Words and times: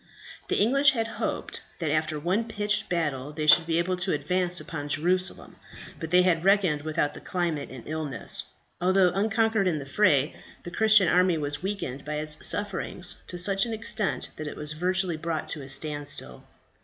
The 0.47 0.55
English 0.57 0.93
had 0.93 1.05
hoped 1.21 1.61
that 1.77 1.91
after 1.91 2.19
one 2.19 2.45
pitched 2.45 2.89
battle 2.89 3.31
they 3.31 3.45
should 3.45 3.67
be 3.67 3.77
able 3.77 3.95
to 3.97 4.13
advance 4.13 4.59
upon 4.59 4.87
Jerusalem, 4.87 5.57
but 5.99 6.09
they 6.09 6.23
had 6.23 6.43
reckoned 6.43 6.81
without 6.81 7.13
the 7.13 7.21
climate 7.21 7.69
and 7.69 7.83
illness. 7.87 8.45
Although 8.81 9.11
unconquered 9.11 9.67
in 9.67 9.77
the 9.77 9.85
fray, 9.85 10.33
the 10.63 10.71
Christian 10.71 11.07
army 11.07 11.37
was 11.37 11.61
weakened 11.61 12.03
by 12.03 12.15
its 12.15 12.35
sufferings 12.47 13.21
to 13.27 13.37
such 13.37 13.67
an 13.67 13.73
extent 13.73 14.29
that 14.37 14.47
it 14.47 14.57
was 14.57 14.73
virtually 14.73 15.17
brought 15.17 15.47
to 15.49 15.61
a 15.61 15.69
standstill. 15.69 16.45